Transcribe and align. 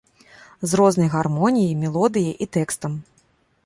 З 0.71 0.79
рознай 0.81 1.11
гармоніяй, 1.17 1.79
мелодыяй 1.85 2.35
і 2.47 2.53
тэкстам. 2.59 2.91